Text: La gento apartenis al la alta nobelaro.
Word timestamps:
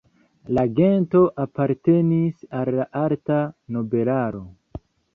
La 0.57 0.63
gento 0.79 1.21
apartenis 1.43 2.49
al 2.63 2.75
la 2.81 2.91
alta 3.05 3.41
nobelaro. 3.77 4.47